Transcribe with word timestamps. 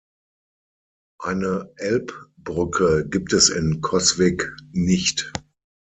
Eine 1.21 1.71
Elbbrücke 1.75 3.07
gibt 3.07 3.33
es 3.33 3.49
in 3.49 3.81
Coswig 3.81 4.51
nicht. 4.71 5.31